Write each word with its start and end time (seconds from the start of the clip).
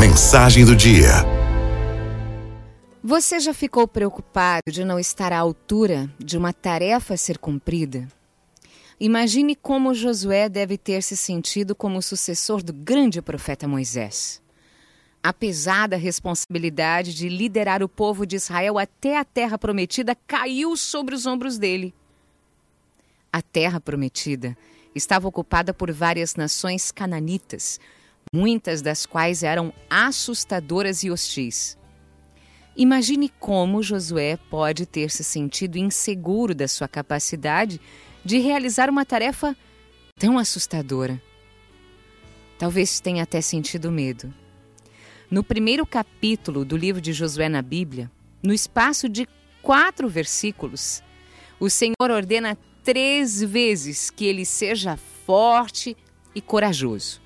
Mensagem 0.00 0.64
do 0.64 0.74
dia. 0.74 1.10
Você 3.04 3.38
já 3.38 3.52
ficou 3.52 3.86
preocupado 3.86 4.62
de 4.72 4.82
não 4.82 4.98
estar 4.98 5.30
à 5.30 5.38
altura 5.38 6.10
de 6.18 6.38
uma 6.38 6.54
tarefa 6.54 7.12
a 7.12 7.16
ser 7.18 7.36
cumprida? 7.36 8.08
Imagine 8.98 9.54
como 9.54 9.92
Josué 9.92 10.48
deve 10.48 10.78
ter 10.78 11.02
se 11.02 11.18
sentido 11.18 11.74
como 11.74 12.00
sucessor 12.00 12.62
do 12.62 12.72
grande 12.72 13.20
profeta 13.20 13.68
Moisés. 13.68 14.40
A 15.22 15.34
pesada 15.34 15.98
responsabilidade 15.98 17.12
de 17.12 17.28
liderar 17.28 17.82
o 17.82 17.88
povo 17.88 18.24
de 18.24 18.36
Israel 18.36 18.78
até 18.78 19.18
a 19.18 19.24
terra 19.24 19.58
prometida 19.58 20.16
caiu 20.26 20.78
sobre 20.78 21.14
os 21.14 21.26
ombros 21.26 21.58
dele. 21.58 21.92
A 23.30 23.42
terra 23.42 23.78
prometida 23.78 24.56
estava 24.94 25.28
ocupada 25.28 25.74
por 25.74 25.92
várias 25.92 26.36
nações 26.36 26.90
cananitas, 26.90 27.78
muitas 28.32 28.80
das 28.80 29.06
quais 29.06 29.42
eram 29.42 29.72
assustadoras 29.88 31.02
e 31.02 31.10
hostis. 31.10 31.76
Imagine 32.76 33.28
como 33.28 33.82
Josué 33.82 34.36
pode 34.48 34.86
ter 34.86 35.10
se 35.10 35.24
sentido 35.24 35.76
inseguro 35.76 36.54
da 36.54 36.68
sua 36.68 36.86
capacidade 36.86 37.80
de 38.24 38.38
realizar 38.38 38.88
uma 38.88 39.04
tarefa 39.04 39.56
tão 40.16 40.38
assustadora. 40.38 41.20
Talvez 42.56 43.00
tenha 43.00 43.24
até 43.24 43.40
sentido 43.40 43.90
medo. 43.90 44.32
No 45.28 45.42
primeiro 45.42 45.84
capítulo 45.84 46.64
do 46.64 46.76
livro 46.76 47.00
de 47.00 47.12
Josué 47.12 47.48
na 47.48 47.62
Bíblia, 47.62 48.10
no 48.42 48.52
espaço 48.52 49.08
de 49.08 49.28
quatro 49.60 50.08
versículos, 50.08 51.02
o 51.58 51.68
Senhor 51.68 52.10
ordena 52.10 52.56
três 52.84 53.42
vezes 53.42 54.08
que 54.08 54.24
ele 54.24 54.44
seja 54.44 54.96
forte 55.26 55.96
e 56.34 56.40
corajoso. 56.40 57.20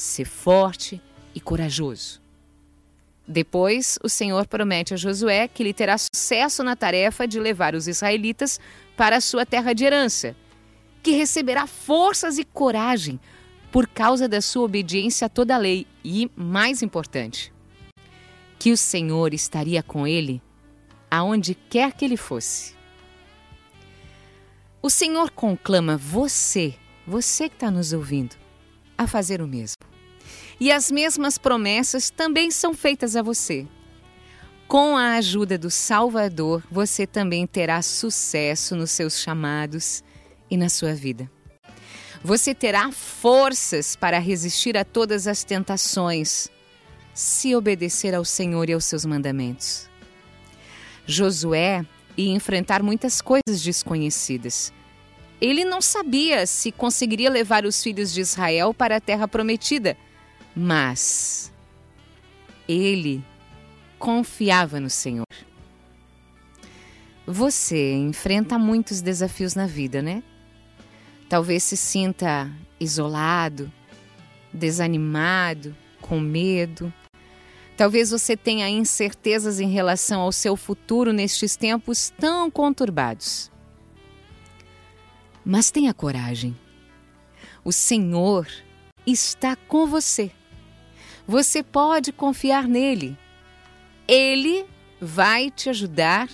Ser 0.00 0.24
forte 0.24 0.98
e 1.34 1.40
corajoso. 1.42 2.22
Depois, 3.28 3.98
o 4.02 4.08
Senhor 4.08 4.46
promete 4.46 4.94
a 4.94 4.96
Josué 4.96 5.46
que 5.46 5.62
ele 5.62 5.74
terá 5.74 5.98
sucesso 5.98 6.64
na 6.64 6.74
tarefa 6.74 7.28
de 7.28 7.38
levar 7.38 7.74
os 7.74 7.86
israelitas 7.86 8.58
para 8.96 9.16
a 9.16 9.20
sua 9.20 9.44
terra 9.44 9.74
de 9.74 9.84
herança, 9.84 10.34
que 11.02 11.10
receberá 11.10 11.66
forças 11.66 12.38
e 12.38 12.44
coragem 12.44 13.20
por 13.70 13.86
causa 13.86 14.26
da 14.26 14.40
sua 14.40 14.62
obediência 14.62 15.26
a 15.26 15.28
toda 15.28 15.54
a 15.54 15.58
lei 15.58 15.86
e, 16.02 16.30
mais 16.34 16.80
importante, 16.82 17.52
que 18.58 18.72
o 18.72 18.78
Senhor 18.78 19.34
estaria 19.34 19.82
com 19.82 20.06
ele 20.06 20.40
aonde 21.10 21.54
quer 21.54 21.92
que 21.92 22.06
ele 22.06 22.16
fosse. 22.16 22.74
O 24.80 24.88
Senhor 24.88 25.30
conclama 25.30 25.98
você, 25.98 26.74
você 27.06 27.50
que 27.50 27.56
está 27.56 27.70
nos 27.70 27.92
ouvindo, 27.92 28.34
a 28.96 29.06
fazer 29.06 29.42
o 29.42 29.46
mesmo. 29.46 29.89
E 30.60 30.70
as 30.70 30.90
mesmas 30.90 31.38
promessas 31.38 32.10
também 32.10 32.50
são 32.50 32.74
feitas 32.74 33.16
a 33.16 33.22
você. 33.22 33.66
Com 34.68 34.94
a 34.94 35.14
ajuda 35.14 35.56
do 35.56 35.70
Salvador, 35.70 36.62
você 36.70 37.06
também 37.06 37.46
terá 37.46 37.80
sucesso 37.80 38.76
nos 38.76 38.90
seus 38.90 39.18
chamados 39.18 40.04
e 40.50 40.58
na 40.58 40.68
sua 40.68 40.92
vida. 40.92 41.30
Você 42.22 42.54
terá 42.54 42.92
forças 42.92 43.96
para 43.96 44.18
resistir 44.18 44.76
a 44.76 44.84
todas 44.84 45.26
as 45.26 45.42
tentações, 45.42 46.50
se 47.14 47.56
obedecer 47.56 48.14
ao 48.14 48.24
Senhor 48.24 48.68
e 48.68 48.74
aos 48.74 48.84
seus 48.84 49.06
mandamentos. 49.06 49.88
Josué 51.06 51.86
ia 52.18 52.34
enfrentar 52.34 52.82
muitas 52.82 53.22
coisas 53.22 53.62
desconhecidas. 53.62 54.74
Ele 55.40 55.64
não 55.64 55.80
sabia 55.80 56.46
se 56.46 56.70
conseguiria 56.70 57.30
levar 57.30 57.64
os 57.64 57.82
filhos 57.82 58.12
de 58.12 58.20
Israel 58.20 58.74
para 58.74 58.96
a 58.96 59.00
terra 59.00 59.26
prometida 59.26 59.96
mas 60.54 61.52
ele 62.68 63.24
confiava 63.98 64.80
no 64.80 64.90
Senhor. 64.90 65.26
Você 67.26 67.94
enfrenta 67.94 68.58
muitos 68.58 69.00
desafios 69.00 69.54
na 69.54 69.66
vida, 69.66 70.02
né? 70.02 70.22
Talvez 71.28 71.62
se 71.62 71.76
sinta 71.76 72.50
isolado, 72.80 73.72
desanimado, 74.52 75.76
com 76.00 76.18
medo. 76.18 76.92
Talvez 77.76 78.10
você 78.10 78.36
tenha 78.36 78.68
incertezas 78.68 79.60
em 79.60 79.70
relação 79.70 80.22
ao 80.22 80.32
seu 80.32 80.56
futuro 80.56 81.12
nestes 81.12 81.56
tempos 81.56 82.10
tão 82.18 82.50
conturbados. 82.50 83.50
Mas 85.44 85.70
tenha 85.70 85.94
coragem. 85.94 86.56
O 87.64 87.72
Senhor 87.72 88.46
está 89.06 89.54
com 89.54 89.86
você. 89.86 90.32
Você 91.30 91.62
pode 91.62 92.10
confiar 92.10 92.66
nele. 92.66 93.16
Ele 94.08 94.66
vai 95.00 95.48
te 95.48 95.70
ajudar 95.70 96.28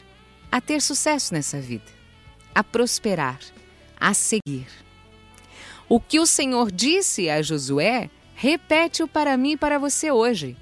a 0.50 0.58
ter 0.58 0.80
sucesso 0.80 1.34
nessa 1.34 1.60
vida, 1.60 1.84
a 2.54 2.64
prosperar, 2.64 3.38
a 4.00 4.14
seguir. 4.14 4.66
O 5.86 6.00
que 6.00 6.18
o 6.18 6.24
Senhor 6.24 6.72
disse 6.72 7.28
a 7.28 7.42
Josué, 7.42 8.08
repete-o 8.34 9.06
para 9.06 9.36
mim 9.36 9.50
e 9.50 9.56
para 9.58 9.78
você 9.78 10.10
hoje. 10.10 10.56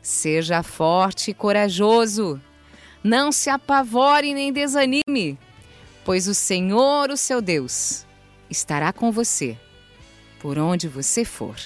Seja 0.00 0.62
forte 0.62 1.32
e 1.32 1.34
corajoso. 1.34 2.40
Não 3.02 3.32
se 3.32 3.50
apavore 3.50 4.34
nem 4.34 4.52
desanime, 4.52 5.36
pois 6.04 6.28
o 6.28 6.34
Senhor, 6.34 7.10
o 7.10 7.16
seu 7.16 7.42
Deus, 7.42 8.06
estará 8.48 8.92
com 8.92 9.10
você 9.10 9.58
por 10.38 10.60
onde 10.60 10.86
você 10.86 11.24
for. 11.24 11.56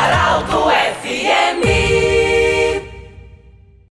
Arauto 0.00 0.70
FM. 0.70 1.87